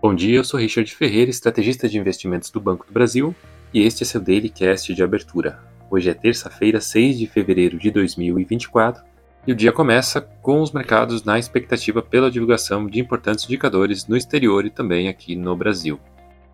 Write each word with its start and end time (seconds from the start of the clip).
Bom 0.00 0.14
dia, 0.14 0.36
eu 0.36 0.44
sou 0.44 0.60
Richard 0.60 0.94
Ferreira, 0.94 1.28
estrategista 1.28 1.88
de 1.88 1.98
investimentos 1.98 2.52
do 2.52 2.60
Banco 2.60 2.86
do 2.86 2.92
Brasil, 2.92 3.34
e 3.74 3.82
este 3.82 4.04
é 4.04 4.06
seu 4.06 4.20
Daily 4.20 4.48
Cast 4.48 4.94
de 4.94 5.02
abertura. 5.02 5.58
Hoje 5.90 6.08
é 6.08 6.14
terça-feira, 6.14 6.80
6 6.80 7.18
de 7.18 7.26
fevereiro 7.26 7.76
de 7.76 7.90
2024, 7.90 9.02
e 9.44 9.50
o 9.50 9.56
dia 9.56 9.72
começa 9.72 10.20
com 10.20 10.60
os 10.60 10.70
mercados 10.70 11.24
na 11.24 11.36
expectativa 11.36 12.00
pela 12.00 12.30
divulgação 12.30 12.86
de 12.86 13.00
importantes 13.00 13.44
indicadores 13.44 14.06
no 14.06 14.16
exterior 14.16 14.64
e 14.64 14.70
também 14.70 15.08
aqui 15.08 15.34
no 15.34 15.56
Brasil. 15.56 15.98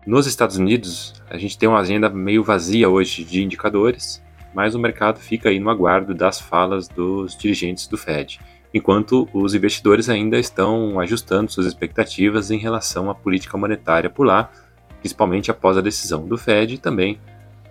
Nos 0.07 0.25
Estados 0.25 0.57
Unidos, 0.57 1.13
a 1.29 1.37
gente 1.37 1.55
tem 1.55 1.69
uma 1.69 1.81
agenda 1.81 2.09
meio 2.09 2.43
vazia 2.43 2.89
hoje 2.89 3.23
de 3.23 3.43
indicadores, 3.43 4.23
mas 4.55 4.73
o 4.73 4.79
mercado 4.79 5.19
fica 5.19 5.49
aí 5.49 5.59
no 5.59 5.69
aguardo 5.69 6.15
das 6.15 6.41
falas 6.41 6.87
dos 6.87 7.37
dirigentes 7.37 7.85
do 7.85 7.95
Fed 7.95 8.39
enquanto 8.75 9.25
os 9.33 9.55
investidores 9.55 10.09
ainda 10.09 10.37
estão 10.37 10.99
ajustando 10.99 11.49
suas 11.49 11.65
expectativas 11.65 12.51
em 12.51 12.57
relação 12.57 13.09
à 13.09 13.15
política 13.15 13.57
monetária 13.57 14.09
por 14.09 14.25
lá, 14.25 14.51
principalmente 14.99 15.49
após 15.49 15.77
a 15.77 15.81
decisão 15.81 16.27
do 16.27 16.37
Fed 16.37 16.75
e 16.75 16.77
também 16.77 17.17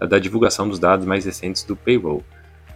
da 0.09 0.19
divulgação 0.19 0.67
dos 0.67 0.79
dados 0.79 1.05
mais 1.05 1.27
recentes 1.27 1.63
do 1.63 1.77
payroll. 1.77 2.25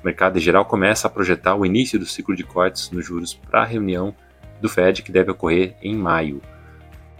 O 0.03 0.05
mercado 0.05 0.37
em 0.37 0.43
geral 0.43 0.67
começa 0.67 1.07
a 1.07 1.11
projetar 1.11 1.55
o 1.55 1.65
início 1.65 1.99
do 1.99 2.05
ciclo 2.05 2.37
de 2.37 2.45
cortes 2.45 2.91
nos 2.91 3.07
juros 3.07 3.33
para 3.33 3.63
a 3.63 3.65
reunião 3.65 4.15
do 4.61 4.69
Fed 4.69 5.03
que 5.03 5.11
deve 5.11 5.31
ocorrer 5.31 5.75
em 5.83 5.97
maio. 5.97 6.43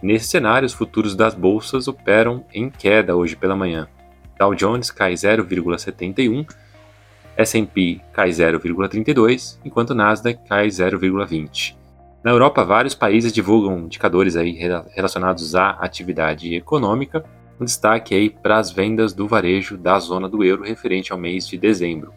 Nesse 0.03 0.27
cenário, 0.27 0.67
os 0.67 0.73
futuros 0.73 1.15
das 1.15 1.33
bolsas 1.33 1.87
operam 1.87 2.45
em 2.53 2.69
queda 2.69 3.15
hoje 3.15 3.35
pela 3.35 3.55
manhã. 3.55 3.87
Dow 4.37 4.53
Jones 4.53 4.91
cai 4.91 5.13
0,71 5.13 6.45
S&P 7.39 8.01
cai 8.11 8.29
0,32, 8.29 9.59
enquanto 9.63 9.95
Nasdaq 9.95 10.41
cai 10.47 10.67
0,20. 10.67 11.77
Na 12.21 12.31
Europa, 12.31 12.65
vários 12.65 12.93
países 12.93 13.31
divulgam 13.31 13.79
indicadores 13.79 14.35
aí 14.35 14.51
relacionados 14.93 15.55
à 15.55 15.69
atividade 15.69 16.53
econômica, 16.53 17.23
um 17.57 17.63
destaque 17.63 18.13
aí 18.13 18.29
para 18.29 18.57
as 18.57 18.71
vendas 18.71 19.13
do 19.13 19.25
varejo 19.25 19.77
da 19.77 19.97
zona 19.99 20.27
do 20.27 20.43
euro 20.43 20.63
referente 20.63 21.13
ao 21.13 21.17
mês 21.17 21.47
de 21.47 21.57
dezembro. 21.57 22.13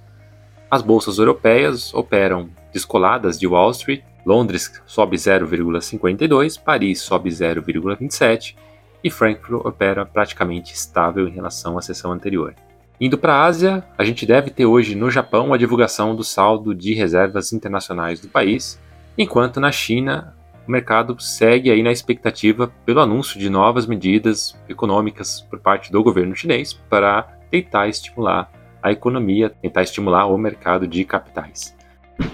As 0.69 0.82
bolsas 0.82 1.19
europeias 1.19 1.94
operam 1.94 2.50
descoladas 2.72 3.38
de 3.38 3.47
Wall 3.47 3.70
Street, 3.70 4.02
Londres 4.27 4.82
sobe 4.86 5.16
0,52, 5.16 6.60
Paris 6.60 7.00
sobe 7.00 7.30
0,27 7.30 8.56
e 9.04 9.10
Frankfurt 9.10 9.66
opera 9.66 10.04
praticamente 10.04 10.75
estável 10.75 11.28
em 11.28 11.32
relação 11.32 11.78
à 11.78 11.82
sessão 11.82 12.10
anterior. 12.10 12.54
Indo 13.03 13.19
para 13.19 13.34
a 13.34 13.45
Ásia, 13.47 13.84
a 13.98 14.05
gente 14.05 14.25
deve 14.25 14.48
ter 14.48 14.64
hoje 14.64 14.95
no 14.95 15.11
Japão 15.11 15.53
a 15.53 15.56
divulgação 15.56 16.14
do 16.14 16.22
saldo 16.22 16.72
de 16.72 16.95
reservas 16.95 17.53
internacionais 17.53 18.20
do 18.20 18.28
país, 18.28 18.81
enquanto 19.19 19.59
na 19.59 19.72
China 19.72 20.36
o 20.69 20.70
mercado 20.70 21.20
segue 21.20 21.69
aí 21.69 21.83
na 21.83 21.91
expectativa 21.91 22.72
pelo 22.86 23.00
anúncio 23.00 23.41
de 23.41 23.50
novas 23.50 23.86
medidas 23.86 24.56
econômicas 24.69 25.41
por 25.50 25.59
parte 25.59 25.91
do 25.91 26.00
governo 26.00 26.36
chinês 26.36 26.75
para 26.89 27.25
tentar 27.50 27.89
estimular 27.89 28.48
a 28.81 28.92
economia, 28.92 29.50
tentar 29.50 29.83
estimular 29.83 30.27
o 30.27 30.39
mercado 30.39 30.87
de 30.87 31.05
capitais. 31.05 31.77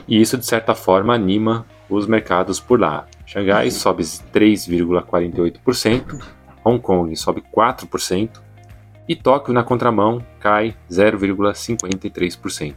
E 0.06 0.20
isso 0.20 0.36
de 0.36 0.44
certa 0.44 0.74
forma 0.74 1.14
anima 1.14 1.64
os 1.88 2.06
mercados 2.06 2.60
por 2.60 2.78
lá. 2.78 3.06
Xangai 3.24 3.70
sobe 3.70 4.02
3,48%, 4.02 6.22
Hong 6.62 6.78
Kong 6.78 7.16
sobe 7.16 7.42
4%, 7.56 8.47
e 9.08 9.16
Tóquio, 9.16 9.54
na 9.54 9.64
contramão, 9.64 10.22
cai 10.38 10.76
0,53%. 10.90 12.74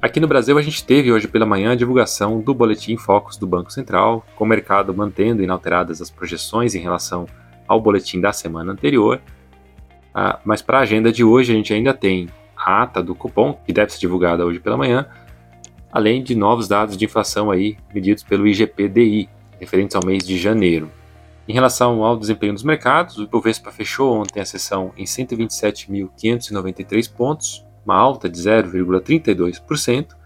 Aqui 0.00 0.20
no 0.20 0.28
Brasil, 0.28 0.56
a 0.56 0.62
gente 0.62 0.84
teve 0.84 1.10
hoje 1.10 1.26
pela 1.26 1.44
manhã 1.44 1.72
a 1.72 1.74
divulgação 1.74 2.40
do 2.40 2.54
Boletim 2.54 2.96
Focus 2.96 3.36
do 3.36 3.46
Banco 3.46 3.72
Central, 3.72 4.24
com 4.36 4.44
o 4.44 4.46
mercado 4.46 4.94
mantendo 4.94 5.42
inalteradas 5.42 6.00
as 6.00 6.10
projeções 6.10 6.74
em 6.74 6.80
relação 6.80 7.26
ao 7.66 7.80
boletim 7.80 8.20
da 8.20 8.32
semana 8.32 8.72
anterior. 8.72 9.20
Ah, 10.14 10.38
mas 10.44 10.62
para 10.62 10.78
a 10.78 10.82
agenda 10.82 11.10
de 11.10 11.24
hoje, 11.24 11.52
a 11.52 11.56
gente 11.56 11.74
ainda 11.74 11.92
tem 11.92 12.28
a 12.56 12.82
ata 12.82 13.02
do 13.02 13.14
cupom, 13.14 13.54
que 13.66 13.72
deve 13.72 13.92
ser 13.92 13.98
divulgada 13.98 14.46
hoje 14.46 14.60
pela 14.60 14.76
manhã, 14.76 15.06
além 15.90 16.22
de 16.22 16.36
novos 16.36 16.68
dados 16.68 16.96
de 16.96 17.04
inflação 17.04 17.50
aí 17.50 17.76
medidos 17.92 18.22
pelo 18.22 18.46
IGPDI, 18.46 19.28
referentes 19.58 19.96
ao 19.96 20.04
mês 20.04 20.24
de 20.24 20.38
janeiro. 20.38 20.90
Em 21.48 21.52
relação 21.52 22.02
ao 22.02 22.16
desempenho 22.16 22.54
dos 22.54 22.64
mercados, 22.64 23.18
o 23.18 23.22
Ibovespa 23.22 23.70
fechou 23.70 24.12
ontem 24.12 24.40
a 24.40 24.44
sessão 24.44 24.92
em 24.96 25.04
127.593 25.04 27.12
pontos, 27.12 27.64
uma 27.84 27.94
alta 27.94 28.28
de 28.28 28.36
0,32%. 28.38 30.16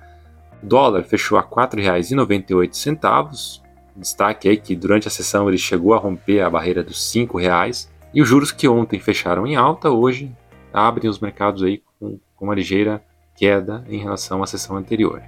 O 0.62 0.66
dólar 0.66 1.04
fechou 1.04 1.36
a 1.36 1.42
R$ 1.42 1.48
4,98. 1.48 3.60
Destaque 3.94 4.48
aí 4.48 4.56
que 4.56 4.74
durante 4.74 5.06
a 5.08 5.10
sessão 5.10 5.46
ele 5.46 5.58
chegou 5.58 5.92
a 5.92 5.98
romper 5.98 6.40
a 6.40 6.48
barreira 6.48 6.82
dos 6.82 7.14
R$ 7.14 7.26
5,00. 7.26 7.90
E 8.14 8.22
os 8.22 8.28
juros 8.28 8.50
que 8.50 8.66
ontem 8.66 8.98
fecharam 8.98 9.46
em 9.46 9.56
alta, 9.56 9.90
hoje 9.90 10.34
abrem 10.72 11.10
os 11.10 11.18
mercados 11.18 11.62
aí 11.62 11.82
com, 11.98 12.18
com 12.34 12.46
uma 12.46 12.54
ligeira 12.54 13.04
queda 13.36 13.84
em 13.88 13.98
relação 13.98 14.42
à 14.42 14.46
sessão 14.46 14.74
anterior. 14.76 15.22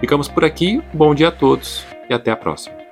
Ficamos 0.00 0.28
por 0.28 0.44
aqui, 0.44 0.80
bom 0.94 1.12
dia 1.14 1.28
a 1.28 1.32
todos 1.32 1.84
e 2.08 2.14
até 2.14 2.30
a 2.30 2.36
próxima. 2.36 2.85